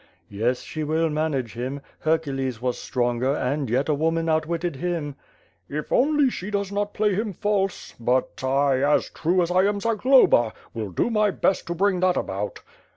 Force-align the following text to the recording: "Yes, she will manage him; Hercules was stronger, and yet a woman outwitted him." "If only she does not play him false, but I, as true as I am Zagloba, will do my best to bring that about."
"Yes, 0.31 0.63
she 0.63 0.83
will 0.83 1.11
manage 1.11 1.53
him; 1.53 1.79
Hercules 1.99 2.59
was 2.59 2.79
stronger, 2.79 3.35
and 3.35 3.69
yet 3.69 3.87
a 3.87 3.93
woman 3.93 4.29
outwitted 4.29 4.77
him." 4.77 5.15
"If 5.69 5.91
only 5.91 6.31
she 6.31 6.49
does 6.49 6.71
not 6.71 6.95
play 6.95 7.13
him 7.13 7.33
false, 7.33 7.93
but 7.99 8.43
I, 8.43 8.77
as 8.81 9.11
true 9.11 9.43
as 9.43 9.51
I 9.51 9.65
am 9.65 9.79
Zagloba, 9.79 10.53
will 10.73 10.89
do 10.89 11.11
my 11.11 11.29
best 11.29 11.67
to 11.67 11.75
bring 11.75 11.99
that 11.99 12.17
about." 12.17 12.61